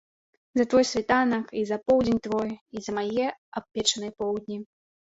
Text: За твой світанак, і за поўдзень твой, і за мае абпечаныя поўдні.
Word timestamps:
За 0.59 0.63
твой 0.69 0.85
світанак, 0.91 1.45
і 1.61 1.63
за 1.73 1.77
поўдзень 1.91 2.19
твой, 2.29 2.51
і 2.77 2.87
за 2.87 2.91
мае 2.99 3.27
абпечаныя 3.63 4.11
поўдні. 4.25 4.57